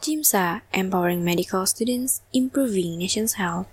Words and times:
JIMSA, 0.00 0.64
Empowering 0.72 1.20
Medical 1.20 1.68
Students, 1.68 2.24
Improving 2.32 2.96
Nation's 2.96 3.36
Health. 3.36 3.68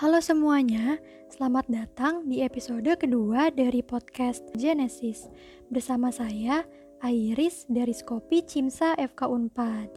Halo 0.00 0.16
semuanya, 0.24 0.96
selamat 1.28 1.68
datang 1.68 2.24
di 2.24 2.40
episode 2.40 2.88
kedua 2.96 3.52
dari 3.52 3.84
podcast 3.84 4.48
Genesis. 4.56 5.28
Bersama 5.68 6.08
saya, 6.08 6.64
Iris 7.04 7.68
dari 7.68 7.92
Skopi 7.92 8.40
CIMSA 8.40 8.96
FK 8.96 9.28
Unpad. 9.28 9.92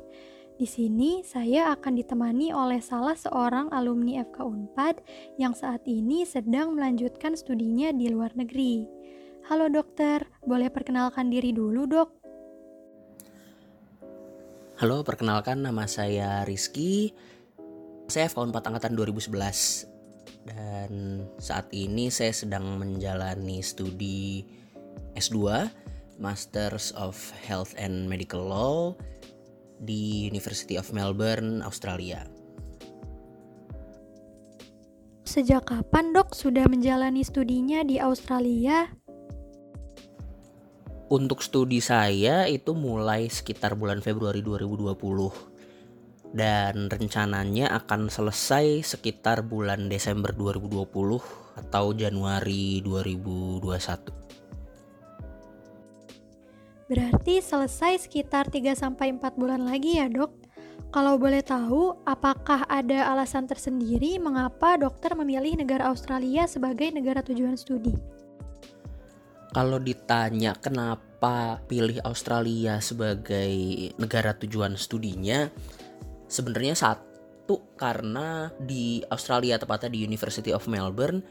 Di 0.60 0.68
sini 0.68 1.24
saya 1.24 1.72
akan 1.72 1.96
ditemani 1.96 2.52
oleh 2.52 2.84
salah 2.84 3.16
seorang 3.16 3.72
alumni 3.72 4.20
FK 4.28 4.44
Unpad 4.44 4.96
yang 5.40 5.56
saat 5.56 5.88
ini 5.88 6.28
sedang 6.28 6.76
melanjutkan 6.76 7.40
studinya 7.40 7.96
di 7.96 8.12
luar 8.12 8.36
negeri. 8.36 8.92
Halo 9.48 9.72
dokter, 9.72 10.28
boleh 10.44 10.68
perkenalkan 10.68 11.32
diri 11.32 11.56
dulu 11.56 11.88
dok? 11.88 12.25
Halo, 14.76 15.08
perkenalkan 15.08 15.64
nama 15.64 15.88
saya 15.88 16.44
Rizky. 16.44 17.16
Saya 18.12 18.28
FK 18.28 18.52
4 18.52 18.60
angkatan 18.60 18.92
2011 19.00 19.88
dan 20.52 21.24
saat 21.40 21.72
ini 21.72 22.12
saya 22.12 22.36
sedang 22.36 22.76
menjalani 22.76 23.64
studi 23.64 24.44
S2 25.16 25.72
Masters 26.20 26.92
of 27.00 27.16
Health 27.48 27.72
and 27.80 28.12
Medical 28.12 28.52
Law 28.52 29.00
di 29.80 30.28
University 30.28 30.76
of 30.76 30.92
Melbourne, 30.92 31.64
Australia. 31.64 32.28
Sejak 35.24 35.72
kapan 35.72 36.12
dok 36.12 36.36
sudah 36.36 36.68
menjalani 36.68 37.24
studinya 37.24 37.80
di 37.88 38.04
Australia? 38.04 38.92
Untuk 41.06 41.46
studi 41.46 41.86
saya 41.86 42.50
itu 42.50 42.74
mulai 42.74 43.30
sekitar 43.30 43.78
bulan 43.78 44.02
Februari 44.02 44.42
2020 44.42 44.98
dan 46.34 46.90
rencananya 46.90 47.70
akan 47.78 48.10
selesai 48.10 48.82
sekitar 48.82 49.46
bulan 49.46 49.86
Desember 49.86 50.34
2020 50.34 51.62
atau 51.62 51.86
Januari 51.94 52.82
2021. 52.82 53.70
Berarti 56.90 57.38
selesai 57.38 58.10
sekitar 58.10 58.50
3 58.50 58.74
sampai 58.74 59.14
4 59.14 59.38
bulan 59.38 59.62
lagi 59.62 60.02
ya, 60.02 60.10
Dok? 60.10 60.42
Kalau 60.90 61.22
boleh 61.22 61.46
tahu, 61.46 62.02
apakah 62.02 62.66
ada 62.66 63.14
alasan 63.14 63.46
tersendiri 63.46 64.18
mengapa 64.18 64.74
dokter 64.82 65.14
memilih 65.14 65.54
negara 65.54 65.86
Australia 65.94 66.50
sebagai 66.50 66.90
negara 66.90 67.22
tujuan 67.22 67.54
studi? 67.54 67.94
Kalau 69.56 69.80
ditanya 69.80 70.52
kenapa 70.60 71.64
pilih 71.64 72.04
Australia 72.04 72.84
sebagai 72.84 73.56
negara 73.96 74.36
tujuan 74.36 74.76
studinya, 74.76 75.48
sebenarnya 76.28 76.76
satu 76.76 77.64
karena 77.80 78.52
di 78.60 79.00
Australia 79.08 79.56
tepatnya 79.56 79.96
di 79.96 80.04
University 80.04 80.52
of 80.52 80.68
Melbourne 80.68 81.24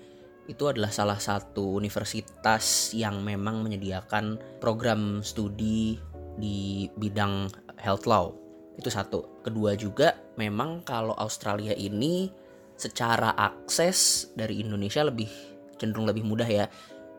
itu 0.49 0.65
adalah 0.65 0.89
salah 0.89 1.21
satu 1.21 1.77
universitas 1.77 2.97
yang 2.97 3.21
memang 3.21 3.61
menyediakan 3.61 4.41
program 4.57 5.21
studi 5.21 6.01
di 6.41 6.89
bidang 6.97 7.53
health 7.77 8.09
law. 8.09 8.33
Itu 8.81 8.89
satu. 8.89 9.45
Kedua 9.45 9.77
juga 9.77 10.17
memang 10.41 10.81
kalau 10.81 11.13
Australia 11.21 11.77
ini 11.77 12.33
secara 12.73 13.37
akses 13.37 14.33
dari 14.33 14.65
Indonesia 14.65 15.05
lebih 15.05 15.29
cenderung 15.77 16.09
lebih 16.09 16.25
mudah 16.25 16.49
ya 16.49 16.67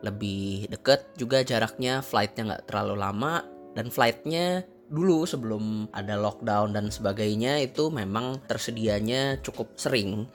lebih 0.06 0.70
deket 0.70 1.10
juga 1.18 1.42
jaraknya 1.42 2.00
flightnya 2.00 2.54
nggak 2.54 2.64
terlalu 2.70 2.94
lama 3.02 3.42
dan 3.74 3.90
flightnya 3.90 4.62
dulu 4.86 5.26
sebelum 5.26 5.90
ada 5.90 6.14
lockdown 6.14 6.70
dan 6.70 6.94
sebagainya 6.94 7.58
itu 7.58 7.90
memang 7.90 8.38
tersedianya 8.46 9.42
cukup 9.42 9.74
sering 9.74 10.30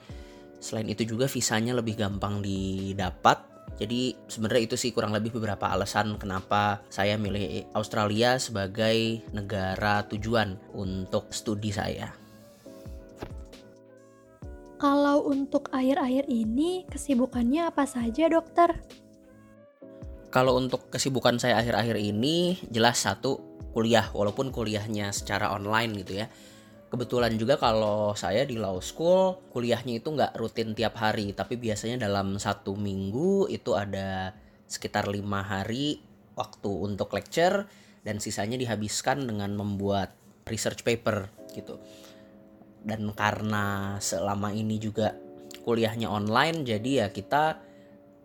selain 0.60 0.92
itu 0.92 1.08
juga 1.08 1.24
visanya 1.24 1.72
lebih 1.72 1.96
gampang 1.96 2.44
didapat 2.44 3.52
jadi 3.80 4.14
sebenarnya 4.28 4.62
itu 4.68 4.76
sih 4.76 4.92
kurang 4.92 5.16
lebih 5.16 5.32
beberapa 5.34 5.72
alasan 5.72 6.20
kenapa 6.20 6.84
saya 6.92 7.16
milih 7.16 7.66
Australia 7.72 8.36
sebagai 8.36 9.24
negara 9.32 10.04
tujuan 10.12 10.54
untuk 10.76 11.32
studi 11.32 11.72
saya. 11.72 12.12
Kalau 14.76 15.30
untuk 15.30 15.70
akhir-akhir 15.70 16.26
ini 16.26 16.86
kesibukannya 16.90 17.70
apa 17.70 17.86
saja 17.86 18.26
dokter? 18.26 18.82
Kalau 20.32 20.56
untuk 20.56 20.88
kesibukan 20.88 21.36
saya 21.36 21.60
akhir-akhir 21.60 22.00
ini 22.00 22.56
jelas 22.72 23.04
satu 23.04 23.36
kuliah 23.76 24.08
walaupun 24.16 24.48
kuliahnya 24.48 25.12
secara 25.12 25.52
online 25.52 25.92
gitu 26.00 26.24
ya. 26.24 26.26
Kebetulan 26.88 27.36
juga 27.36 27.60
kalau 27.60 28.16
saya 28.16 28.48
di 28.48 28.56
law 28.56 28.80
school 28.80 29.44
kuliahnya 29.52 30.00
itu 30.00 30.08
nggak 30.08 30.36
rutin 30.40 30.72
tiap 30.72 30.96
hari 30.96 31.36
tapi 31.36 31.60
biasanya 31.60 32.08
dalam 32.08 32.40
satu 32.40 32.76
minggu 32.76 33.48
itu 33.52 33.76
ada 33.76 34.36
sekitar 34.68 35.08
lima 35.12 35.44
hari 35.44 36.00
waktu 36.32 36.68
untuk 36.68 37.12
lecture 37.12 37.68
dan 38.00 38.16
sisanya 38.16 38.56
dihabiskan 38.56 39.28
dengan 39.28 39.52
membuat 39.52 40.16
research 40.48 40.80
paper 40.80 41.28
gitu. 41.52 41.76
Dan 42.80 43.12
karena 43.12 43.96
selama 44.00 44.48
ini 44.56 44.80
juga 44.80 45.12
kuliahnya 45.68 46.08
online 46.08 46.64
jadi 46.64 47.04
ya 47.04 47.06
kita 47.12 47.60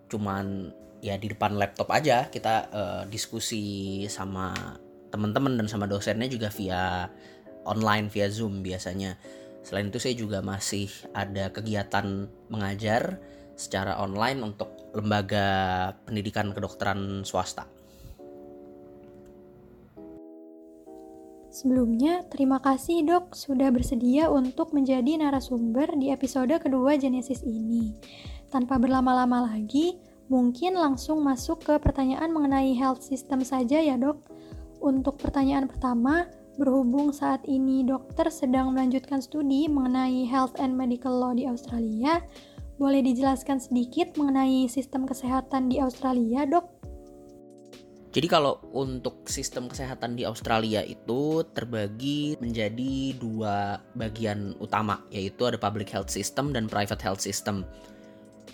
cuman 0.08 0.72
ya 1.02 1.16
di 1.16 1.30
depan 1.30 1.54
laptop 1.56 1.94
aja 1.94 2.26
kita 2.28 2.56
uh, 2.74 3.04
diskusi 3.06 4.04
sama 4.10 4.54
teman-teman 5.14 5.56
dan 5.56 5.68
sama 5.70 5.86
dosennya 5.86 6.28
juga 6.28 6.50
via 6.52 7.08
online 7.68 8.08
via 8.08 8.32
Zoom 8.32 8.64
biasanya. 8.64 9.20
Selain 9.62 9.92
itu 9.92 10.00
saya 10.00 10.16
juga 10.16 10.40
masih 10.40 10.88
ada 11.12 11.52
kegiatan 11.52 12.32
mengajar 12.48 13.20
secara 13.60 14.00
online 14.00 14.40
untuk 14.40 14.72
lembaga 14.96 15.92
pendidikan 16.08 16.56
kedokteran 16.56 17.28
swasta. 17.28 17.68
Sebelumnya, 21.52 22.22
terima 22.30 22.62
kasih 22.62 23.02
dok 23.02 23.34
sudah 23.34 23.74
bersedia 23.74 24.30
untuk 24.30 24.78
menjadi 24.78 25.18
narasumber 25.18 25.90
di 25.98 26.14
episode 26.14 26.54
kedua 26.62 27.02
Genesis 27.02 27.42
ini. 27.42 27.98
Tanpa 28.54 28.78
berlama-lama 28.78 29.50
lagi, 29.50 29.98
Mungkin 30.28 30.76
langsung 30.76 31.24
masuk 31.24 31.64
ke 31.64 31.74
pertanyaan 31.80 32.36
mengenai 32.36 32.76
health 32.76 33.00
system 33.00 33.40
saja 33.48 33.80
ya 33.80 33.96
dok. 33.96 34.20
Untuk 34.84 35.18
pertanyaan 35.24 35.72
pertama, 35.72 36.28
berhubung 36.60 37.16
saat 37.16 37.46
ini 37.48 37.88
dokter 37.88 38.28
sedang 38.28 38.76
melanjutkan 38.76 39.24
studi 39.24 39.72
mengenai 39.72 40.28
health 40.28 40.60
and 40.60 40.76
medical 40.76 41.16
law 41.16 41.32
di 41.32 41.48
Australia, 41.48 42.20
boleh 42.76 43.02
dijelaskan 43.02 43.58
sedikit 43.58 44.14
mengenai 44.20 44.68
sistem 44.68 45.08
kesehatan 45.08 45.72
di 45.72 45.80
Australia 45.80 46.44
dok? 46.44 46.78
Jadi 48.18 48.28
kalau 48.34 48.58
untuk 48.74 49.30
sistem 49.30 49.70
kesehatan 49.70 50.18
di 50.18 50.26
Australia 50.26 50.82
itu 50.82 51.46
terbagi 51.54 52.34
menjadi 52.42 53.14
dua 53.22 53.78
bagian 53.94 54.58
utama, 54.58 55.06
yaitu 55.14 55.46
ada 55.46 55.60
public 55.62 55.86
health 55.94 56.10
system 56.10 56.50
dan 56.50 56.66
private 56.66 56.98
health 56.98 57.22
system. 57.22 57.62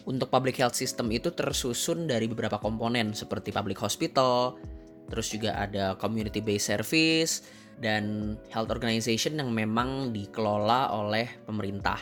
Untuk 0.04 0.28
public 0.28 0.60
health 0.60 0.76
system 0.76 1.14
itu 1.14 1.32
tersusun 1.32 2.10
dari 2.10 2.28
beberapa 2.28 2.60
komponen 2.60 3.16
seperti 3.16 3.56
public 3.56 3.80
hospital, 3.80 4.60
terus 5.08 5.32
juga 5.32 5.56
ada 5.56 5.96
community 5.96 6.44
based 6.44 6.74
service 6.74 7.46
dan 7.80 8.36
health 8.52 8.70
organization 8.70 9.40
yang 9.40 9.50
memang 9.54 10.12
dikelola 10.12 10.92
oleh 10.94 11.30
pemerintah. 11.48 12.02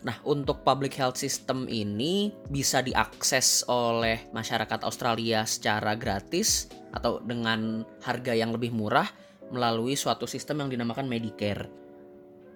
Nah, 0.00 0.16
untuk 0.24 0.64
public 0.64 0.96
health 0.96 1.20
system 1.20 1.68
ini 1.68 2.32
bisa 2.48 2.80
diakses 2.80 3.68
oleh 3.68 4.32
masyarakat 4.32 4.80
Australia 4.80 5.44
secara 5.44 5.92
gratis 5.92 6.72
atau 6.96 7.20
dengan 7.20 7.84
harga 8.00 8.32
yang 8.32 8.56
lebih 8.56 8.72
murah 8.72 9.04
melalui 9.52 9.98
suatu 9.98 10.24
sistem 10.24 10.64
yang 10.64 10.70
dinamakan 10.72 11.04
Medicare. 11.04 11.68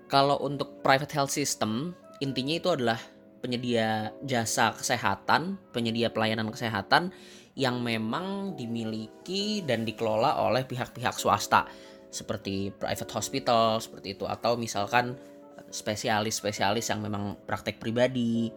Kalau 0.08 0.40
untuk 0.40 0.80
private 0.80 1.12
health 1.12 1.34
system, 1.36 1.92
intinya 2.24 2.56
itu 2.56 2.72
adalah 2.72 2.96
penyedia 3.44 4.16
jasa 4.24 4.72
kesehatan, 4.72 5.60
penyedia 5.76 6.08
pelayanan 6.08 6.48
kesehatan 6.48 7.12
yang 7.52 7.84
memang 7.84 8.56
dimiliki 8.56 9.60
dan 9.68 9.84
dikelola 9.84 10.40
oleh 10.40 10.64
pihak-pihak 10.64 11.20
swasta 11.20 11.68
seperti 12.08 12.72
private 12.72 13.12
hospital 13.12 13.84
seperti 13.84 14.16
itu 14.16 14.24
atau 14.24 14.56
misalkan 14.56 15.20
spesialis-spesialis 15.68 16.88
yang 16.88 17.04
memang 17.04 17.36
praktek 17.44 17.76
pribadi 17.76 18.48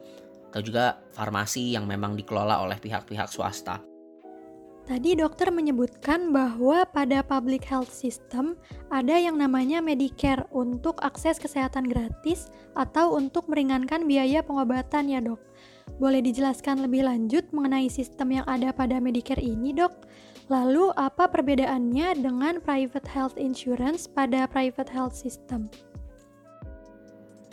atau 0.48 0.64
juga 0.64 1.04
farmasi 1.12 1.76
yang 1.76 1.84
memang 1.84 2.16
dikelola 2.16 2.64
oleh 2.64 2.80
pihak-pihak 2.80 3.28
swasta. 3.28 3.84
Tadi 4.88 5.20
dokter 5.20 5.52
menyebutkan 5.52 6.32
bahwa 6.32 6.88
pada 6.88 7.20
public 7.20 7.68
health 7.68 7.92
system 7.92 8.56
ada 8.88 9.20
yang 9.20 9.36
namanya 9.36 9.84
Medicare 9.84 10.48
untuk 10.56 11.04
akses 11.04 11.36
kesehatan 11.44 11.92
gratis 11.92 12.48
atau 12.72 13.20
untuk 13.20 13.52
meringankan 13.52 14.08
biaya 14.08 14.40
pengobatan 14.40 15.12
ya 15.12 15.20
dok. 15.20 15.44
Boleh 16.00 16.24
dijelaskan 16.24 16.88
lebih 16.88 17.04
lanjut 17.04 17.44
mengenai 17.52 17.92
sistem 17.92 18.40
yang 18.40 18.48
ada 18.48 18.72
pada 18.72 19.04
Medicare 19.04 19.44
ini 19.44 19.76
dok? 19.76 20.08
Lalu 20.48 20.96
apa 20.96 21.28
perbedaannya 21.28 22.24
dengan 22.24 22.64
private 22.64 23.12
health 23.12 23.36
insurance 23.36 24.08
pada 24.08 24.48
private 24.48 24.88
health 24.88 25.20
system? 25.20 25.68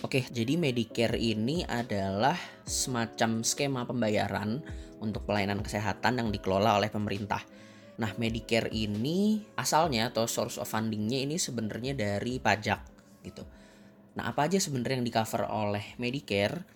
Oke, 0.05 0.21
jadi 0.29 0.61
Medicare 0.61 1.17
ini 1.17 1.65
adalah 1.65 2.37
semacam 2.69 3.41
skema 3.41 3.89
pembayaran 3.89 4.61
untuk 5.01 5.25
pelayanan 5.25 5.65
kesehatan 5.65 6.21
yang 6.21 6.29
dikelola 6.29 6.77
oleh 6.77 6.93
pemerintah. 6.93 7.41
Nah, 7.97 8.12
Medicare 8.21 8.69
ini 8.69 9.41
asalnya 9.56 10.12
atau 10.12 10.29
source 10.29 10.61
of 10.61 10.69
fundingnya 10.69 11.25
ini 11.25 11.41
sebenarnya 11.41 11.97
dari 11.97 12.37
pajak 12.37 12.85
gitu. 13.25 13.49
Nah, 14.21 14.29
apa 14.29 14.45
aja 14.45 14.61
sebenarnya 14.61 15.01
yang 15.01 15.09
di 15.09 15.15
cover 15.17 15.49
oleh 15.49 15.97
Medicare? 15.97 16.69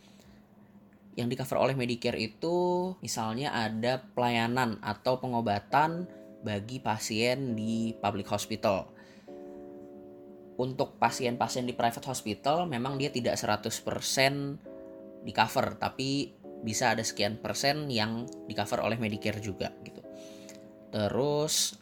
Yang 1.12 1.28
di 1.28 1.36
cover 1.36 1.58
oleh 1.60 1.76
Medicare 1.76 2.16
itu 2.16 2.56
misalnya 3.04 3.52
ada 3.52 4.08
pelayanan 4.16 4.80
atau 4.80 5.20
pengobatan 5.20 6.08
bagi 6.40 6.80
pasien 6.80 7.52
di 7.52 7.92
public 8.00 8.24
hospital. 8.32 8.97
Untuk 10.58 10.98
pasien-pasien 10.98 11.64
di 11.64 11.74
private 11.74 12.10
hospital 12.10 12.66
memang 12.66 12.98
dia 12.98 13.14
tidak 13.14 13.38
100% 13.38 15.22
di 15.22 15.30
cover, 15.30 15.78
tapi 15.78 16.34
bisa 16.66 16.90
ada 16.94 17.06
sekian 17.06 17.38
persen 17.38 17.86
yang 17.86 18.26
di 18.50 18.54
cover 18.58 18.82
oleh 18.82 18.98
Medicare 18.98 19.38
juga 19.38 19.70
gitu. 19.86 20.02
Terus 20.90 21.78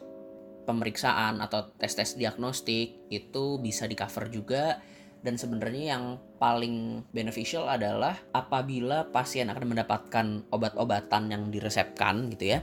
pemeriksaan 0.67 1.41
atau 1.41 1.73
tes-tes 1.79 2.19
diagnostik 2.19 3.09
itu 3.09 3.57
bisa 3.57 3.87
di 3.89 3.95
cover 3.95 4.27
juga 4.29 4.77
dan 5.23 5.39
sebenarnya 5.39 5.97
yang 5.97 6.05
paling 6.37 7.07
beneficial 7.09 7.65
adalah 7.65 8.13
apabila 8.35 9.09
pasien 9.09 9.49
akan 9.49 9.73
mendapatkan 9.73 10.45
obat-obatan 10.53 11.33
yang 11.33 11.49
diresepkan 11.49 12.29
gitu 12.37 12.53
ya. 12.53 12.59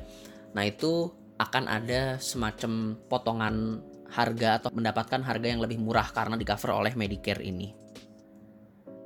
Nah, 0.55 0.63
itu 0.63 1.11
akan 1.43 1.67
ada 1.67 2.23
semacam 2.23 2.95
potongan 3.11 3.83
harga 4.15 4.63
atau 4.63 4.71
mendapatkan 4.71 5.21
harga 5.27 5.47
yang 5.51 5.59
lebih 5.59 5.83
murah 5.83 6.07
karena 6.15 6.39
di 6.39 6.47
cover 6.47 6.71
oleh 6.71 6.95
Medicare 6.95 7.43
ini. 7.43 7.75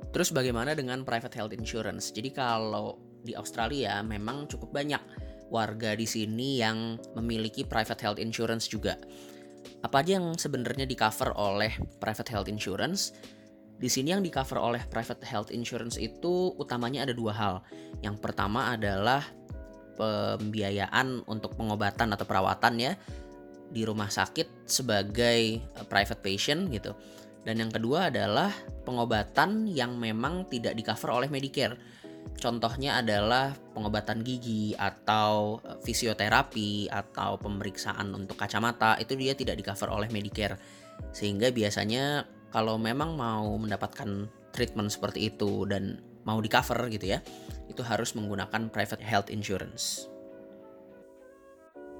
Terus 0.09 0.29
bagaimana 0.33 0.73
dengan 0.73 1.05
private 1.05 1.33
health 1.37 1.53
insurance? 1.53 2.13
Jadi 2.13 2.33
kalau 2.33 2.97
di 3.25 3.33
Australia 3.33 4.01
memang 4.01 4.49
cukup 4.49 4.73
banyak 4.73 5.01
warga 5.49 5.97
di 5.97 6.05
sini 6.05 6.61
yang 6.61 6.97
memiliki 7.17 7.65
private 7.65 8.01
health 8.01 8.21
insurance 8.21 8.69
juga. 8.69 8.97
Apa 9.81 10.01
aja 10.05 10.17
yang 10.21 10.37
sebenarnya 10.37 10.85
di 10.85 10.93
cover 10.97 11.33
oleh 11.37 11.73
private 11.97 12.29
health 12.29 12.49
insurance? 12.49 13.13
Di 13.79 13.87
sini 13.87 14.11
yang 14.13 14.21
di 14.21 14.29
cover 14.29 14.59
oleh 14.59 14.81
private 14.91 15.23
health 15.25 15.49
insurance 15.49 15.95
itu 15.95 16.53
utamanya 16.57 17.07
ada 17.07 17.13
dua 17.15 17.33
hal. 17.33 17.55
Yang 18.03 18.19
pertama 18.21 18.75
adalah 18.75 19.23
pembiayaan 19.99 21.27
untuk 21.27 21.59
pengobatan 21.59 22.15
atau 22.15 22.23
perawatan 22.23 22.75
ya 22.79 22.93
di 23.69 23.85
rumah 23.85 24.09
sakit 24.09 24.65
sebagai 24.65 25.61
eh, 25.61 25.85
private 25.85 26.21
patient 26.21 26.69
gitu. 26.73 26.93
Dan 27.45 27.65
yang 27.65 27.71
kedua 27.71 28.11
adalah 28.11 28.51
pengobatan 28.83 29.69
yang 29.69 29.95
memang 29.95 30.45
tidak 30.51 30.75
di 30.75 30.83
cover 30.83 31.23
oleh 31.23 31.29
Medicare. 31.31 31.77
Contohnya 32.35 32.99
adalah 32.99 33.55
pengobatan 33.73 34.21
gigi 34.25 34.75
atau 34.75 35.61
eh, 35.63 35.77
fisioterapi 35.81 36.91
atau 36.91 37.39
pemeriksaan 37.39 38.11
untuk 38.11 38.35
kacamata 38.35 38.99
itu 38.99 39.15
dia 39.15 39.33
tidak 39.37 39.55
di 39.55 39.63
cover 39.63 39.89
oleh 39.93 40.09
Medicare. 40.11 40.59
Sehingga 41.15 41.53
biasanya 41.53 42.27
kalau 42.49 42.75
memang 42.81 43.15
mau 43.15 43.55
mendapatkan 43.55 44.27
treatment 44.51 44.89
seperti 44.89 45.29
itu 45.29 45.69
dan 45.69 46.01
mau 46.25 46.41
di 46.41 46.49
cover 46.51 46.89
gitu 46.91 47.15
ya, 47.15 47.23
itu 47.69 47.81
harus 47.85 48.17
menggunakan 48.17 48.67
private 48.73 49.01
health 49.01 49.29
insurance. 49.31 50.09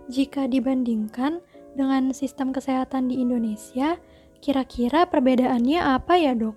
Jika 0.10 0.50
dibandingkan 0.50 1.38
dengan 1.76 2.14
sistem 2.16 2.54
kesehatan 2.56 3.10
di 3.12 3.22
Indonesia, 3.22 3.98
kira-kira 4.40 5.06
perbedaannya 5.10 5.80
apa 5.82 6.14
ya, 6.18 6.34
Dok? 6.34 6.56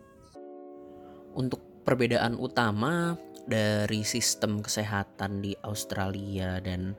Untuk 1.36 1.60
perbedaan 1.82 2.38
utama 2.38 3.18
dari 3.46 4.06
sistem 4.06 4.62
kesehatan 4.62 5.42
di 5.42 5.52
Australia 5.66 6.62
dan 6.62 6.94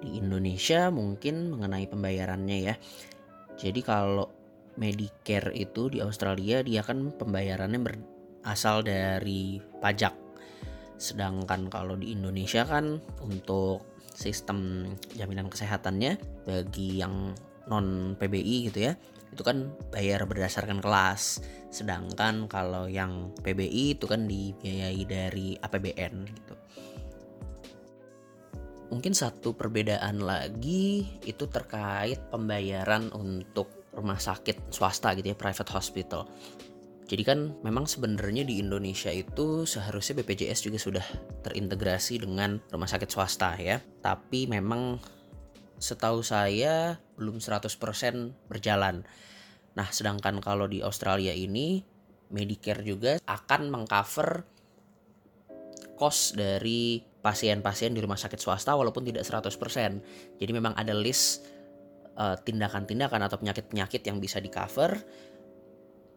di 0.00 0.16
Indonesia 0.20 0.88
mungkin 0.88 1.52
mengenai 1.52 1.88
pembayarannya 1.88 2.58
ya. 2.72 2.74
Jadi 3.60 3.80
kalau 3.84 4.28
Medicare 4.80 5.52
itu 5.52 5.92
di 5.92 6.00
Australia 6.00 6.64
dia 6.64 6.80
kan 6.80 7.12
pembayarannya 7.12 7.80
berasal 7.80 8.80
dari 8.80 9.60
pajak. 9.82 10.16
Sedangkan 10.96 11.68
kalau 11.68 11.96
di 11.96 12.16
Indonesia 12.16 12.64
kan 12.64 13.00
untuk 13.20 13.84
sistem 14.20 14.84
jaminan 15.16 15.48
kesehatannya 15.48 16.20
bagi 16.44 17.00
yang 17.00 17.32
non 17.72 18.12
PBI 18.20 18.68
gitu 18.68 18.92
ya 18.92 18.92
itu 19.32 19.40
kan 19.40 19.72
bayar 19.88 20.28
berdasarkan 20.28 20.84
kelas 20.84 21.40
sedangkan 21.72 22.50
kalau 22.50 22.90
yang 22.90 23.32
PBI 23.40 23.96
itu 23.96 24.04
kan 24.04 24.28
dibiayai 24.28 25.02
dari 25.08 25.56
APBN 25.56 26.14
gitu 26.28 26.54
mungkin 28.90 29.14
satu 29.14 29.54
perbedaan 29.54 30.20
lagi 30.20 31.06
itu 31.22 31.46
terkait 31.46 32.18
pembayaran 32.28 33.14
untuk 33.14 33.80
rumah 33.94 34.18
sakit 34.18 34.70
swasta 34.70 35.14
gitu 35.18 35.34
ya, 35.34 35.36
private 35.38 35.70
hospital. 35.74 36.26
Jadi 37.10 37.26
kan 37.26 37.58
memang 37.66 37.90
sebenarnya 37.90 38.46
di 38.46 38.62
Indonesia 38.62 39.10
itu 39.10 39.66
seharusnya 39.66 40.22
BPJS 40.22 40.70
juga 40.70 40.78
sudah 40.78 41.02
terintegrasi 41.42 42.22
dengan 42.22 42.62
rumah 42.70 42.86
sakit 42.86 43.10
swasta 43.10 43.58
ya. 43.58 43.82
Tapi 43.98 44.46
memang 44.46 45.02
setahu 45.74 46.22
saya 46.22 47.02
belum 47.18 47.42
100% 47.42 47.66
berjalan. 48.46 49.02
Nah, 49.74 49.88
sedangkan 49.90 50.38
kalau 50.38 50.70
di 50.70 50.86
Australia 50.86 51.34
ini 51.34 51.82
Medicare 52.30 52.86
juga 52.86 53.18
akan 53.26 53.74
mengcover 53.74 54.46
cost 55.98 56.38
dari 56.38 57.02
pasien-pasien 57.02 57.90
di 57.90 57.98
rumah 57.98 58.22
sakit 58.22 58.38
swasta 58.38 58.78
walaupun 58.78 59.02
tidak 59.02 59.26
100%. 59.26 60.38
Jadi 60.38 60.52
memang 60.54 60.78
ada 60.78 60.94
list 60.94 61.42
Eh, 62.20 62.36
tindakan-tindakan 62.44 63.24
uh, 63.24 63.26
atau 63.32 63.40
penyakit-penyakit 63.40 64.04
yang 64.04 64.20
bisa 64.20 64.44
di 64.44 64.52
cover 64.52 64.92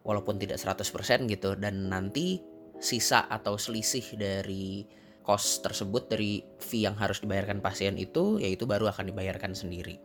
walaupun 0.04 0.36
tidak 0.36 0.60
100% 0.60 1.26
gitu 1.32 1.56
dan 1.56 1.88
nanti 1.88 2.38
sisa 2.78 3.24
atau 3.26 3.56
selisih 3.56 4.04
dari 4.14 4.84
cost 5.24 5.64
tersebut 5.64 6.12
dari 6.12 6.44
fee 6.60 6.84
yang 6.84 6.94
harus 7.00 7.24
dibayarkan 7.24 7.64
pasien 7.64 7.96
itu 7.96 8.36
yaitu 8.36 8.68
baru 8.68 8.92
akan 8.92 9.08
dibayarkan 9.08 9.56
sendiri. 9.56 9.96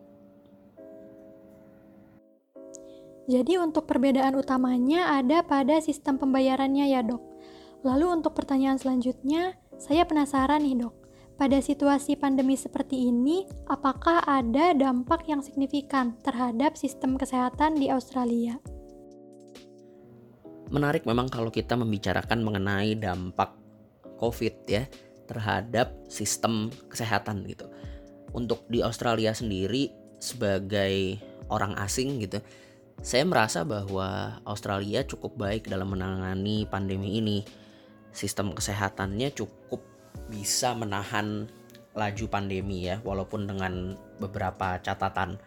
Jadi 3.29 3.61
untuk 3.61 3.85
perbedaan 3.85 4.33
utamanya 4.33 5.21
ada 5.21 5.45
pada 5.45 5.77
sistem 5.83 6.17
pembayarannya 6.17 6.89
ya 6.89 7.05
dok. 7.05 7.21
Lalu 7.85 8.09
untuk 8.09 8.33
pertanyaan 8.33 8.81
selanjutnya, 8.81 9.53
saya 9.77 10.01
penasaran 10.09 10.65
nih 10.65 10.81
dok 10.81 10.99
pada 11.39 11.63
situasi 11.63 12.19
pandemi 12.19 12.59
seperti 12.59 13.07
ini, 13.07 13.47
apakah 13.71 14.19
ada 14.27 14.75
dampak 14.75 15.23
yang 15.31 15.39
signifikan 15.39 16.19
terhadap 16.19 16.75
sistem 16.75 17.15
kesehatan 17.15 17.79
di 17.79 17.87
Australia? 17.87 18.59
Menarik 20.69 21.05
memang 21.09 21.29
kalau 21.29 21.49
kita 21.49 21.73
membicarakan 21.73 22.45
mengenai 22.45 22.93
dampak 22.93 23.57
COVID 24.21 24.55
ya 24.69 24.85
terhadap 25.25 25.93
sistem 26.05 26.69
kesehatan 26.89 27.45
gitu. 27.49 27.65
Untuk 28.33 28.65
di 28.69 28.85
Australia 28.85 29.33
sendiri 29.33 29.89
sebagai 30.21 31.17
orang 31.49 31.73
asing 31.81 32.21
gitu, 32.21 32.37
saya 33.01 33.25
merasa 33.25 33.65
bahwa 33.65 34.37
Australia 34.45 35.01
cukup 35.07 35.39
baik 35.39 35.71
dalam 35.71 35.89
menangani 35.95 36.69
pandemi 36.69 37.17
ini. 37.17 37.41
Sistem 38.13 38.53
kesehatannya 38.53 39.33
cukup 39.33 39.81
bisa 40.29 40.77
menahan 40.77 41.49
laju 41.97 42.25
pandemi 42.29 42.85
ya 42.85 43.01
walaupun 43.01 43.49
dengan 43.49 43.97
beberapa 44.21 44.77
catatan. 44.81 45.41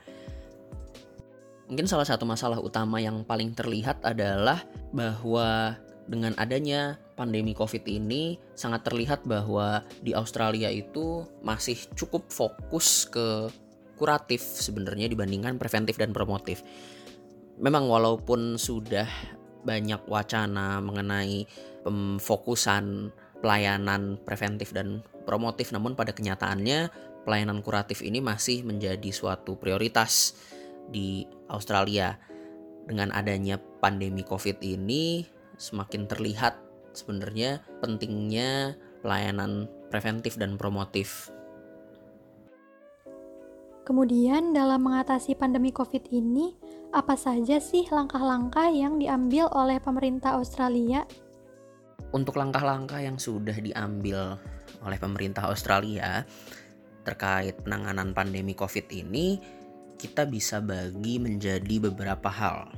Mungkin 1.73 1.89
salah 1.89 2.05
satu 2.05 2.29
masalah 2.29 2.61
utama 2.61 3.01
yang 3.01 3.25
paling 3.25 3.57
terlihat 3.57 4.05
adalah 4.05 4.61
bahwa 4.93 5.73
dengan 6.05 6.37
adanya 6.37 7.01
pandemi 7.17 7.57
Covid 7.57 7.89
ini 7.89 8.37
sangat 8.53 8.85
terlihat 8.85 9.25
bahwa 9.25 9.81
di 10.05 10.13
Australia 10.13 10.69
itu 10.69 11.25
masih 11.41 11.81
cukup 11.97 12.29
fokus 12.29 13.09
ke 13.09 13.49
kuratif 13.97 14.45
sebenarnya 14.45 15.09
dibandingkan 15.09 15.57
preventif 15.57 15.97
dan 15.97 16.13
promotif. 16.13 16.61
Memang 17.57 17.89
walaupun 17.89 18.61
sudah 18.61 19.09
banyak 19.65 20.05
wacana 20.05 20.77
mengenai 20.85 21.49
pemfokusan 21.89 23.17
pelayanan 23.41 24.21
preventif 24.21 24.77
dan 24.77 25.01
promotif 25.25 25.73
namun 25.73 25.97
pada 25.97 26.13
kenyataannya 26.13 26.93
pelayanan 27.25 27.65
kuratif 27.65 28.05
ini 28.05 28.21
masih 28.21 28.61
menjadi 28.61 29.09
suatu 29.09 29.57
prioritas 29.57 30.37
di 30.89 31.29
Australia. 31.53 32.19
Dengan 32.83 33.15
adanya 33.15 33.63
pandemi 33.79 34.27
Covid 34.27 34.59
ini 34.65 35.23
semakin 35.55 36.11
terlihat 36.11 36.59
sebenarnya 36.91 37.63
pentingnya 37.79 38.75
pelayanan 39.03 39.71
preventif 39.91 40.35
dan 40.39 40.57
promotif. 40.57 41.31
Kemudian 43.83 44.55
dalam 44.55 44.87
mengatasi 44.87 45.35
pandemi 45.35 45.75
COVID 45.75 46.15
ini, 46.15 46.55
apa 46.95 47.19
saja 47.19 47.59
sih 47.59 47.83
langkah-langkah 47.91 48.71
yang 48.71 49.03
diambil 49.03 49.51
oleh 49.51 49.83
pemerintah 49.83 50.39
Australia? 50.39 51.03
Untuk 52.15 52.39
langkah-langkah 52.39 53.03
yang 53.03 53.19
sudah 53.19 53.59
diambil 53.59 54.39
oleh 54.87 54.99
pemerintah 55.03 55.51
Australia 55.51 56.23
terkait 57.03 57.59
penanganan 57.67 58.15
pandemi 58.15 58.55
COVID 58.55 58.87
ini, 58.95 59.43
kita 60.03 60.27
bisa 60.27 60.59
bagi 60.59 61.23
menjadi 61.23 61.79
beberapa 61.79 62.27
hal. 62.27 62.75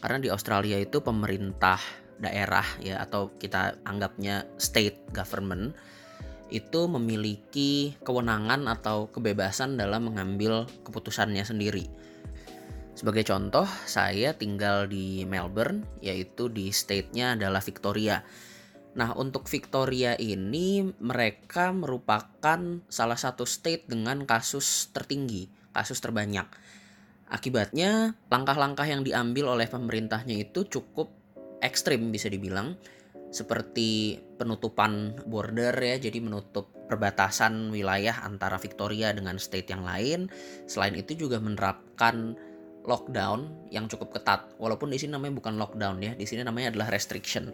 Karena 0.00 0.16
di 0.16 0.32
Australia 0.32 0.80
itu 0.80 1.04
pemerintah 1.04 1.76
daerah 2.16 2.64
ya 2.80 3.04
atau 3.04 3.36
kita 3.36 3.84
anggapnya 3.84 4.48
state 4.56 5.12
government 5.12 5.76
itu 6.48 6.88
memiliki 6.88 7.96
kewenangan 8.00 8.64
atau 8.68 9.12
kebebasan 9.12 9.76
dalam 9.76 10.08
mengambil 10.08 10.64
keputusannya 10.88 11.44
sendiri. 11.44 11.84
Sebagai 12.92 13.24
contoh, 13.24 13.64
saya 13.88 14.36
tinggal 14.36 14.84
di 14.84 15.24
Melbourne, 15.24 15.80
yaitu 16.04 16.52
di 16.52 16.68
state-nya 16.68 17.40
adalah 17.40 17.64
Victoria. 17.64 18.20
Nah, 18.92 19.16
untuk 19.16 19.48
Victoria 19.48 20.12
ini 20.20 20.84
mereka 21.00 21.72
merupakan 21.72 22.60
salah 22.92 23.16
satu 23.16 23.48
state 23.48 23.88
dengan 23.88 24.28
kasus 24.28 24.92
tertinggi, 24.92 25.48
kasus 25.72 25.98
terbanyak. 25.98 26.46
Akibatnya, 27.32 28.12
langkah-langkah 28.28 28.84
yang 28.84 29.00
diambil 29.02 29.56
oleh 29.56 29.64
pemerintahnya 29.64 30.36
itu 30.36 30.68
cukup 30.68 31.08
ekstrim 31.64 32.12
bisa 32.12 32.28
dibilang 32.28 32.76
seperti 33.32 34.20
penutupan 34.36 35.16
border 35.24 35.72
ya, 35.72 35.96
jadi 35.96 36.20
menutup 36.20 36.68
perbatasan 36.92 37.72
wilayah 37.72 38.20
antara 38.28 38.60
Victoria 38.60 39.16
dengan 39.16 39.40
state 39.40 39.72
yang 39.72 39.80
lain. 39.88 40.28
Selain 40.68 40.92
itu 40.92 41.16
juga 41.16 41.40
menerapkan 41.40 42.36
lockdown 42.84 43.72
yang 43.72 43.88
cukup 43.88 44.20
ketat. 44.20 44.52
Walaupun 44.60 44.92
di 44.92 45.00
sini 45.00 45.16
namanya 45.16 45.40
bukan 45.40 45.56
lockdown 45.56 46.04
ya, 46.04 46.12
di 46.12 46.28
sini 46.28 46.44
namanya 46.44 46.76
adalah 46.76 46.92
restriction. 46.92 47.48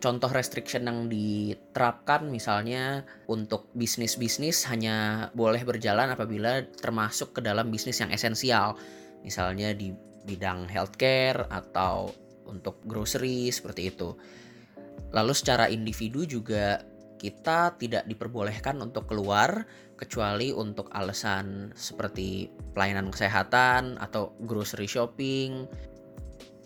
Contoh 0.00 0.32
restriction 0.32 0.88
yang 0.88 1.12
diterapkan 1.12 2.24
misalnya 2.32 3.04
untuk 3.28 3.68
bisnis-bisnis 3.76 4.64
hanya 4.72 5.28
boleh 5.36 5.60
berjalan 5.60 6.08
apabila 6.08 6.64
termasuk 6.80 7.36
ke 7.36 7.40
dalam 7.44 7.68
bisnis 7.68 8.00
yang 8.00 8.08
esensial. 8.08 8.80
Misalnya 9.20 9.76
di 9.76 9.92
bidang 10.24 10.72
healthcare 10.72 11.44
atau 11.52 12.08
untuk 12.48 12.80
grocery 12.88 13.52
seperti 13.52 13.92
itu. 13.92 14.16
Lalu 15.12 15.32
secara 15.36 15.68
individu 15.68 16.24
juga 16.24 16.80
kita 17.20 17.76
tidak 17.76 18.08
diperbolehkan 18.08 18.80
untuk 18.80 19.04
keluar 19.12 19.68
kecuali 20.00 20.48
untuk 20.56 20.88
alasan 20.96 21.76
seperti 21.76 22.48
pelayanan 22.72 23.12
kesehatan 23.12 24.00
atau 24.00 24.32
grocery 24.48 24.88
shopping. 24.88 25.68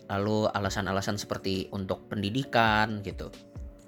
Lalu 0.05 0.49
alasan-alasan 0.53 1.17
seperti 1.17 1.69
untuk 1.73 2.05
pendidikan 2.09 3.01
gitu. 3.01 3.33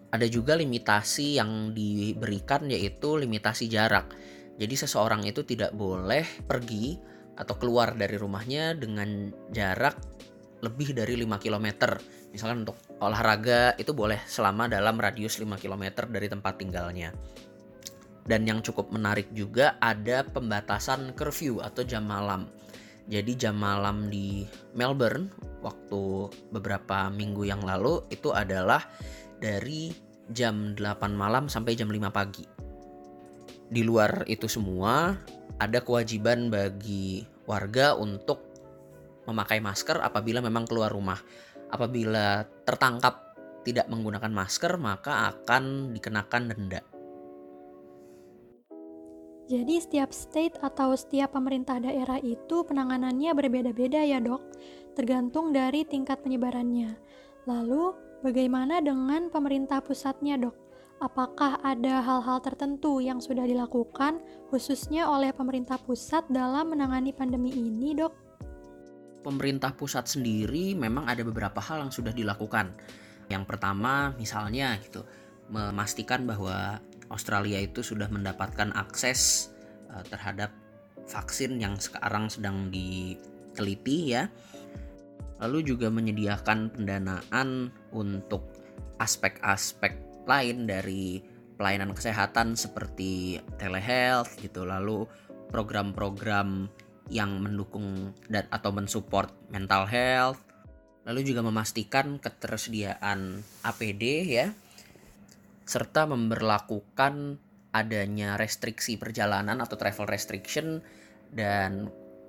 Ada 0.10 0.26
juga 0.32 0.58
limitasi 0.58 1.38
yang 1.38 1.76
diberikan 1.76 2.66
yaitu 2.72 3.20
limitasi 3.20 3.70
jarak. 3.70 4.10
Jadi 4.58 4.74
seseorang 4.74 5.22
itu 5.30 5.46
tidak 5.46 5.78
boleh 5.78 6.26
pergi 6.48 6.98
atau 7.38 7.54
keluar 7.62 7.94
dari 7.94 8.18
rumahnya 8.18 8.74
dengan 8.74 9.30
jarak 9.54 9.94
lebih 10.66 10.98
dari 10.98 11.14
5 11.22 11.38
km. 11.38 12.02
Misalkan 12.34 12.66
untuk 12.66 12.78
olahraga 12.98 13.78
itu 13.78 13.94
boleh 13.94 14.18
selama 14.26 14.66
dalam 14.66 14.98
radius 14.98 15.38
5 15.38 15.62
km 15.62 16.10
dari 16.10 16.28
tempat 16.28 16.54
tinggalnya. 16.58 17.14
Dan 18.28 18.44
yang 18.44 18.60
cukup 18.60 18.92
menarik 18.92 19.32
juga 19.32 19.80
ada 19.80 20.26
pembatasan 20.26 21.16
curfew 21.16 21.64
atau 21.64 21.86
jam 21.88 22.04
malam. 22.04 22.50
Jadi 23.08 23.40
jam 23.40 23.56
malam 23.56 24.12
di 24.12 24.44
Melbourne 24.76 25.32
waktu 25.62 26.32
beberapa 26.54 27.10
minggu 27.10 27.48
yang 27.48 27.62
lalu 27.64 28.04
itu 28.14 28.34
adalah 28.34 28.86
dari 29.38 29.94
jam 30.32 30.76
8 30.76 31.14
malam 31.14 31.48
sampai 31.48 31.78
jam 31.78 31.88
5 31.88 32.12
pagi. 32.12 32.46
Di 33.68 33.82
luar 33.84 34.24
itu 34.28 34.48
semua 34.48 35.16
ada 35.58 35.80
kewajiban 35.84 36.48
bagi 36.48 37.26
warga 37.48 37.96
untuk 37.98 38.44
memakai 39.28 39.60
masker 39.60 40.00
apabila 40.00 40.40
memang 40.40 40.64
keluar 40.64 40.92
rumah. 40.92 41.20
Apabila 41.68 42.48
tertangkap 42.64 43.36
tidak 43.68 43.92
menggunakan 43.92 44.32
masker, 44.32 44.80
maka 44.80 45.28
akan 45.36 45.92
dikenakan 45.92 46.44
denda. 46.48 46.82
Jadi 49.48 49.80
setiap 49.80 50.12
state 50.12 50.60
atau 50.60 50.92
setiap 50.96 51.32
pemerintah 51.36 51.80
daerah 51.80 52.20
itu 52.20 52.68
penanganannya 52.68 53.32
berbeda-beda 53.32 54.04
ya 54.04 54.20
dok, 54.20 54.44
tergantung 54.98 55.54
dari 55.54 55.86
tingkat 55.86 56.26
penyebarannya. 56.26 56.98
Lalu 57.46 57.94
bagaimana 58.26 58.82
dengan 58.82 59.30
pemerintah 59.30 59.86
pusatnya 59.86 60.42
dok? 60.42 60.58
Apakah 60.98 61.62
ada 61.62 62.02
hal-hal 62.02 62.42
tertentu 62.42 62.98
yang 62.98 63.22
sudah 63.22 63.46
dilakukan 63.46 64.18
khususnya 64.50 65.06
oleh 65.06 65.30
pemerintah 65.30 65.78
pusat 65.78 66.26
dalam 66.34 66.74
menangani 66.74 67.14
pandemi 67.14 67.54
ini 67.54 67.94
dok? 67.94 68.28
pemerintah 69.28 69.76
pusat 69.76 70.08
sendiri 70.08 70.72
memang 70.80 71.04
ada 71.04 71.20
beberapa 71.28 71.60
hal 71.60 71.84
yang 71.84 71.92
sudah 71.92 72.16
dilakukan. 72.16 72.72
Yang 73.28 73.44
pertama 73.44 74.16
misalnya 74.16 74.80
gitu, 74.80 75.04
memastikan 75.52 76.24
bahwa 76.24 76.80
Australia 77.12 77.60
itu 77.60 77.84
sudah 77.84 78.08
mendapatkan 78.08 78.72
akses 78.72 79.52
uh, 79.92 80.00
terhadap 80.08 80.56
vaksin 81.04 81.60
yang 81.60 81.76
sekarang 81.76 82.32
sedang 82.32 82.72
diteliti 82.72 84.16
ya. 84.16 84.32
Lalu 85.38 85.74
juga 85.74 85.88
menyediakan 85.94 86.74
pendanaan 86.74 87.70
untuk 87.94 88.50
aspek-aspek 88.98 90.26
lain 90.26 90.66
dari 90.66 91.22
pelayanan 91.58 91.94
kesehatan 91.94 92.58
seperti 92.58 93.38
telehealth 93.62 94.38
gitu. 94.42 94.66
Lalu 94.66 95.06
program-program 95.54 96.68
yang 97.08 97.40
mendukung 97.40 98.12
dan 98.28 98.46
atau 98.52 98.72
mensupport 98.76 99.32
mental 99.48 99.88
health 99.88 100.44
lalu 101.08 101.24
juga 101.24 101.40
memastikan 101.40 102.20
ketersediaan 102.20 103.40
APD 103.64 104.04
ya 104.28 104.52
serta 105.64 106.04
memberlakukan 106.04 107.40
adanya 107.72 108.36
restriksi 108.36 109.00
perjalanan 109.00 109.64
atau 109.64 109.80
travel 109.80 110.08
restriction 110.08 110.84
dan 111.32 111.88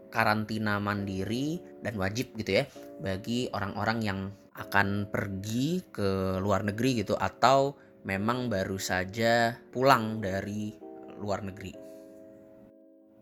karantina 0.09 0.81
mandiri 0.81 1.61
dan 1.85 1.95
wajib 2.01 2.33
gitu 2.37 2.63
ya 2.63 2.65
bagi 2.99 3.47
orang-orang 3.55 3.99
yang 4.03 4.21
akan 4.59 5.07
pergi 5.07 5.87
ke 5.95 6.43
luar 6.43 6.67
negeri 6.67 7.07
gitu 7.07 7.15
atau 7.15 7.79
memang 8.03 8.51
baru 8.51 8.81
saja 8.81 9.55
pulang 9.71 10.19
dari 10.19 10.75
luar 11.23 11.47
negeri. 11.47 11.73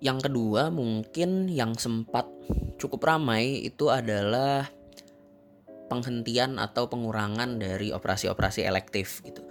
Yang 0.00 0.28
kedua 0.28 0.68
mungkin 0.68 1.48
yang 1.48 1.76
sempat 1.76 2.28
cukup 2.76 3.04
ramai 3.04 3.64
itu 3.64 3.88
adalah 3.88 4.68
penghentian 5.88 6.60
atau 6.60 6.90
pengurangan 6.90 7.56
dari 7.56 7.92
operasi-operasi 7.92 8.66
elektif 8.66 9.24
gitu. 9.24 9.44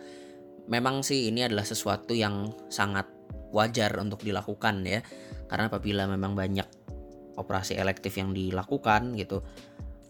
Memang 0.70 1.06
sih 1.06 1.30
ini 1.30 1.46
adalah 1.46 1.66
sesuatu 1.66 2.14
yang 2.18 2.54
sangat 2.70 3.10
wajar 3.54 3.94
untuk 4.02 4.22
dilakukan 4.26 4.86
ya. 4.86 5.02
Karena 5.46 5.70
apabila 5.70 6.10
memang 6.10 6.34
banyak 6.34 6.85
operasi 7.36 7.78
elektif 7.80 8.16
yang 8.20 8.32
dilakukan 8.32 9.16
gitu, 9.20 9.44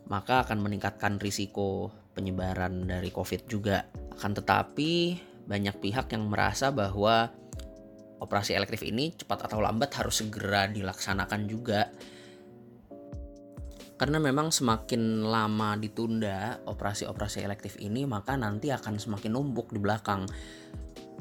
maka 0.10 0.46
akan 0.46 0.62
meningkatkan 0.62 1.18
risiko 1.18 1.94
penyebaran 2.14 2.86
dari 2.86 3.10
Covid 3.10 3.50
juga. 3.50 3.86
Akan 4.16 4.34
tetapi 4.34 5.20
banyak 5.46 5.78
pihak 5.78 6.10
yang 6.14 6.26
merasa 6.30 6.74
bahwa 6.74 7.30
operasi 8.18 8.56
elektif 8.58 8.82
ini 8.82 9.14
cepat 9.14 9.46
atau 9.46 9.62
lambat 9.62 9.92
harus 10.00 10.24
segera 10.24 10.66
dilaksanakan 10.72 11.42
juga 11.46 11.92
karena 13.96 14.20
memang 14.20 14.52
semakin 14.52 15.24
lama 15.24 15.80
ditunda 15.80 16.60
operasi-operasi 16.68 17.40
elektif 17.48 17.80
ini 17.80 18.04
maka 18.04 18.36
nanti 18.36 18.68
akan 18.72 19.00
semakin 19.00 19.32
numpuk 19.32 19.72
di 19.72 19.80
belakang 19.80 20.28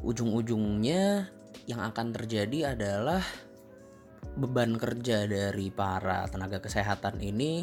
ujung-ujungnya 0.03 1.31
yang 1.71 1.81
akan 1.81 2.11
terjadi 2.11 2.75
adalah 2.75 3.23
beban 4.35 4.75
kerja 4.75 5.27
dari 5.31 5.71
para 5.71 6.27
tenaga 6.27 6.59
kesehatan 6.59 7.23
ini 7.23 7.63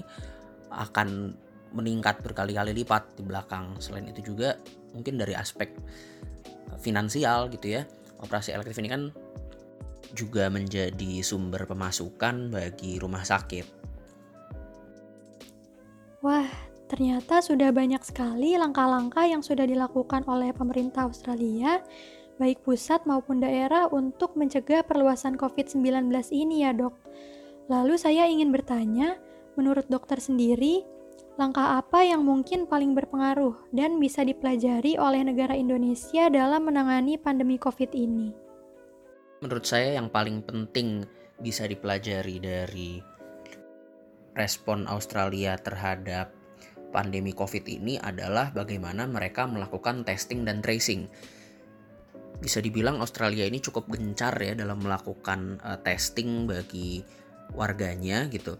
akan 0.71 1.35
meningkat 1.71 2.19
berkali-kali 2.23 2.75
lipat 2.75 3.15
di 3.15 3.23
belakang 3.23 3.79
selain 3.79 4.07
itu 4.07 4.31
juga 4.35 4.59
mungkin 4.91 5.19
dari 5.19 5.35
aspek 5.35 5.71
finansial 6.79 7.51
gitu 7.51 7.79
ya 7.79 7.83
operasi 8.19 8.55
elektif 8.55 8.75
ini 8.79 8.89
kan 8.91 9.11
juga 10.11 10.51
menjadi 10.51 11.23
sumber 11.23 11.63
pemasukan 11.63 12.51
bagi 12.51 12.99
rumah 12.99 13.23
sakit. 13.23 13.79
Wah, 16.21 16.45
ternyata 16.91 17.39
sudah 17.41 17.73
banyak 17.73 18.03
sekali 18.03 18.53
langkah-langkah 18.59 19.25
yang 19.25 19.41
sudah 19.41 19.65
dilakukan 19.65 20.27
oleh 20.27 20.53
pemerintah 20.53 21.07
Australia 21.07 21.81
baik 22.37 22.63
pusat 22.63 23.03
maupun 23.09 23.43
daerah 23.43 23.89
untuk 23.91 24.37
mencegah 24.39 24.85
perluasan 24.85 25.35
COVID-19 25.35 26.11
ini 26.31 26.63
ya 26.63 26.71
dok. 26.71 26.95
Lalu 27.67 27.95
saya 27.95 28.27
ingin 28.27 28.51
bertanya, 28.51 29.19
menurut 29.55 29.87
dokter 29.87 30.19
sendiri, 30.19 30.83
langkah 31.39 31.79
apa 31.79 32.03
yang 32.03 32.27
mungkin 32.27 32.67
paling 32.67 32.91
berpengaruh 32.93 33.71
dan 33.71 33.97
bisa 33.97 34.21
dipelajari 34.21 34.99
oleh 34.99 35.23
negara 35.23 35.55
Indonesia 35.55 36.27
dalam 36.27 36.67
menangani 36.67 37.15
pandemi 37.15 37.55
COVID 37.55 37.91
ini? 37.95 38.35
Menurut 39.41 39.65
saya 39.65 39.97
yang 39.97 40.13
paling 40.13 40.45
penting 40.45 41.07
bisa 41.41 41.65
dipelajari 41.65 42.37
dari 42.37 43.01
respon 44.37 44.85
Australia 44.87 45.57
terhadap 45.57 46.31
pandemi 46.91 47.31
COVID 47.31 47.65
ini 47.65 47.97
adalah 47.97 48.51
bagaimana 48.51 49.07
mereka 49.07 49.47
melakukan 49.47 50.03
testing 50.03 50.43
dan 50.43 50.59
tracing. 50.59 51.07
Bisa 52.41 52.57
dibilang 52.57 52.97
Australia 52.97 53.45
ini 53.45 53.61
cukup 53.61 53.85
gencar 53.93 54.33
ya 54.41 54.57
dalam 54.57 54.81
melakukan 54.81 55.61
uh, 55.61 55.77
testing 55.79 56.49
bagi 56.49 57.05
warganya 57.53 58.25
gitu. 58.33 58.57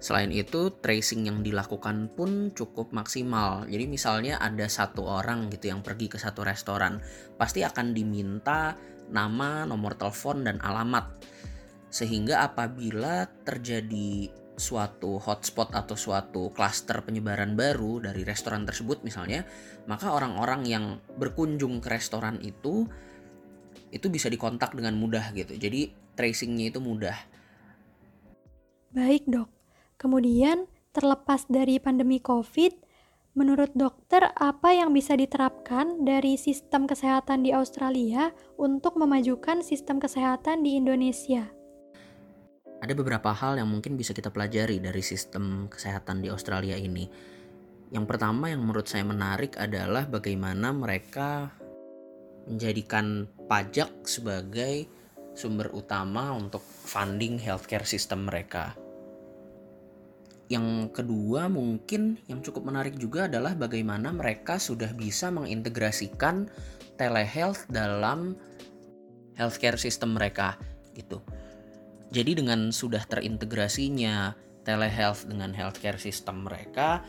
Selain 0.00 0.32
itu, 0.32 0.72
tracing 0.80 1.28
yang 1.28 1.44
dilakukan 1.44 2.08
pun 2.16 2.56
cukup 2.56 2.88
maksimal. 2.96 3.68
Jadi 3.68 3.84
misalnya 3.84 4.40
ada 4.40 4.64
satu 4.64 5.04
orang 5.04 5.52
gitu 5.52 5.68
yang 5.68 5.84
pergi 5.84 6.08
ke 6.08 6.16
satu 6.16 6.40
restoran, 6.40 7.04
pasti 7.36 7.60
akan 7.60 7.92
diminta 7.92 8.80
nama, 9.12 9.68
nomor 9.68 10.00
telepon, 10.00 10.48
dan 10.48 10.56
alamat. 10.64 11.20
Sehingga 11.92 12.48
apabila 12.48 13.28
terjadi 13.44 14.32
suatu 14.60 15.16
hotspot 15.16 15.72
atau 15.72 15.96
suatu 15.96 16.52
klaster 16.52 17.00
penyebaran 17.00 17.56
baru 17.56 18.04
dari 18.04 18.20
restoran 18.28 18.68
tersebut 18.68 19.00
misalnya, 19.00 19.48
maka 19.88 20.12
orang-orang 20.12 20.68
yang 20.68 20.84
berkunjung 21.16 21.80
ke 21.80 21.88
restoran 21.88 22.36
itu 22.44 22.84
itu 23.90 24.06
bisa 24.12 24.28
dikontak 24.28 24.76
dengan 24.76 24.94
mudah 25.00 25.32
gitu. 25.32 25.56
Jadi 25.56 25.90
tracingnya 26.12 26.70
itu 26.70 26.78
mudah. 26.78 27.16
Baik 28.92 29.24
dok. 29.24 29.48
Kemudian 29.96 30.68
terlepas 30.90 31.46
dari 31.48 31.78
pandemi 31.78 32.18
COVID, 32.20 32.72
menurut 33.38 33.70
dokter 33.78 34.28
apa 34.34 34.74
yang 34.74 34.90
bisa 34.90 35.14
diterapkan 35.14 36.02
dari 36.02 36.34
sistem 36.34 36.84
kesehatan 36.90 37.46
di 37.46 37.54
Australia 37.54 38.34
untuk 38.58 38.98
memajukan 38.98 39.62
sistem 39.62 40.02
kesehatan 40.02 40.66
di 40.66 40.76
Indonesia? 40.76 41.59
Ada 42.80 42.92
beberapa 42.96 43.30
hal 43.36 43.60
yang 43.60 43.68
mungkin 43.68 44.00
bisa 44.00 44.16
kita 44.16 44.32
pelajari 44.32 44.80
dari 44.80 45.04
sistem 45.04 45.68
kesehatan 45.68 46.24
di 46.24 46.32
Australia 46.32 46.80
ini. 46.80 47.04
Yang 47.92 48.04
pertama 48.08 48.48
yang 48.48 48.64
menurut 48.64 48.88
saya 48.88 49.04
menarik 49.04 49.60
adalah 49.60 50.08
bagaimana 50.08 50.72
mereka 50.72 51.52
menjadikan 52.48 53.28
pajak 53.46 54.08
sebagai 54.08 54.88
sumber 55.36 55.68
utama 55.76 56.32
untuk 56.32 56.64
funding 56.64 57.36
healthcare 57.36 57.84
system 57.84 58.26
mereka. 58.26 58.72
Yang 60.50 60.90
kedua 60.90 61.46
mungkin 61.46 62.18
yang 62.26 62.42
cukup 62.42 62.66
menarik 62.66 62.98
juga 62.98 63.30
adalah 63.30 63.54
bagaimana 63.54 64.10
mereka 64.10 64.58
sudah 64.58 64.90
bisa 64.96 65.30
mengintegrasikan 65.30 66.50
telehealth 66.98 67.70
dalam 67.70 68.34
healthcare 69.38 69.78
system 69.78 70.18
mereka 70.18 70.58
gitu. 70.96 71.22
Jadi 72.10 72.42
dengan 72.42 72.74
sudah 72.74 73.06
terintegrasinya 73.06 74.34
telehealth 74.66 75.30
dengan 75.30 75.54
healthcare 75.54 75.98
system 75.98 76.46
mereka, 76.46 77.06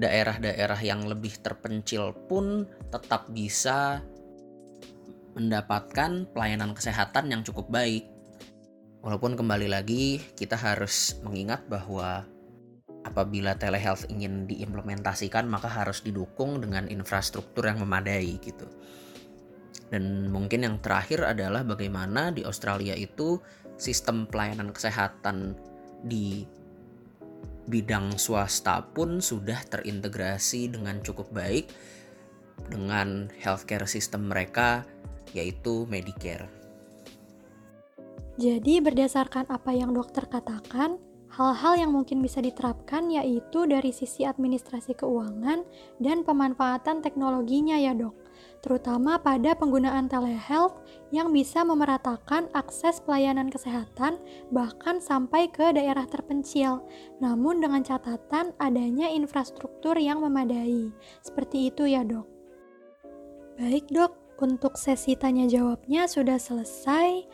daerah-daerah 0.00 0.80
yang 0.80 1.04
lebih 1.04 1.36
terpencil 1.44 2.16
pun 2.24 2.64
tetap 2.88 3.28
bisa 3.28 4.00
mendapatkan 5.36 6.26
pelayanan 6.32 6.72
kesehatan 6.72 7.28
yang 7.30 7.44
cukup 7.44 7.68
baik. 7.68 8.08
Walaupun 9.00 9.36
kembali 9.36 9.68
lagi 9.68 10.20
kita 10.36 10.56
harus 10.56 11.20
mengingat 11.24 11.64
bahwa 11.68 12.24
apabila 13.04 13.56
telehealth 13.56 14.04
ingin 14.12 14.44
diimplementasikan 14.44 15.48
maka 15.48 15.68
harus 15.68 16.04
didukung 16.04 16.60
dengan 16.60 16.88
infrastruktur 16.88 17.64
yang 17.64 17.80
memadai 17.80 18.36
gitu. 18.40 18.68
Dan 19.90 20.30
mungkin 20.30 20.62
yang 20.62 20.78
terakhir 20.78 21.26
adalah 21.26 21.66
bagaimana 21.66 22.30
di 22.30 22.46
Australia 22.46 22.94
itu 22.94 23.42
sistem 23.74 24.30
pelayanan 24.30 24.70
kesehatan 24.70 25.58
di 26.06 26.46
bidang 27.66 28.18
swasta 28.18 28.82
pun 28.94 29.18
sudah 29.18 29.58
terintegrasi 29.66 30.70
dengan 30.74 31.02
cukup 31.02 31.30
baik 31.34 31.70
dengan 32.70 33.30
healthcare 33.42 33.86
system 33.86 34.30
mereka 34.30 34.86
yaitu 35.34 35.86
Medicare. 35.86 36.50
Jadi 38.40 38.80
berdasarkan 38.80 39.52
apa 39.52 39.70
yang 39.70 39.92
dokter 39.92 40.24
katakan, 40.24 40.96
hal-hal 41.30 41.76
yang 41.78 41.92
mungkin 41.94 42.24
bisa 42.24 42.42
diterapkan 42.42 43.06
yaitu 43.12 43.68
dari 43.68 43.94
sisi 43.94 44.26
administrasi 44.26 44.98
keuangan 44.98 45.62
dan 46.02 46.26
pemanfaatan 46.26 47.04
teknologinya 47.04 47.78
ya 47.78 47.94
dok 47.94 48.29
terutama 48.60 49.16
pada 49.20 49.56
penggunaan 49.56 50.08
telehealth 50.08 50.76
yang 51.10 51.32
bisa 51.32 51.64
memeratakan 51.66 52.46
akses 52.52 53.00
pelayanan 53.02 53.50
kesehatan 53.50 54.20
bahkan 54.54 55.02
sampai 55.02 55.48
ke 55.50 55.72
daerah 55.74 56.06
terpencil, 56.06 56.84
namun 57.18 57.58
dengan 57.58 57.82
catatan 57.82 58.52
adanya 58.60 59.10
infrastruktur 59.10 59.96
yang 59.96 60.22
memadai. 60.22 60.92
Seperti 61.24 61.72
itu 61.72 61.88
ya, 61.88 62.06
Dok. 62.06 62.26
Baik, 63.60 63.88
Dok. 63.92 64.12
Untuk 64.40 64.80
sesi 64.80 65.20
tanya 65.20 65.44
jawabnya 65.44 66.08
sudah 66.08 66.40
selesai. 66.40 67.28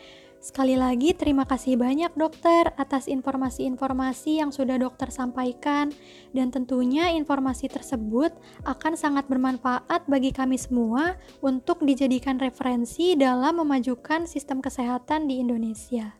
Sekali 0.46 0.78
lagi 0.78 1.10
terima 1.10 1.42
kasih 1.42 1.74
banyak 1.74 2.14
dokter 2.14 2.70
atas 2.78 3.10
informasi-informasi 3.10 4.38
yang 4.38 4.54
sudah 4.54 4.78
dokter 4.78 5.10
sampaikan 5.10 5.90
dan 6.30 6.54
tentunya 6.54 7.10
informasi 7.18 7.66
tersebut 7.66 8.30
akan 8.62 8.94
sangat 8.94 9.26
bermanfaat 9.26 10.06
bagi 10.06 10.30
kami 10.30 10.54
semua 10.54 11.18
untuk 11.42 11.82
dijadikan 11.82 12.38
referensi 12.38 13.18
dalam 13.18 13.58
memajukan 13.58 14.30
sistem 14.30 14.62
kesehatan 14.62 15.26
di 15.26 15.42
Indonesia. 15.42 16.14